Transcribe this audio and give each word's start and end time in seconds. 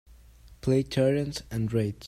Play 0.61 0.81
Tyrants 0.81 1.43
And 1.51 1.71
Wraiths 1.71 1.99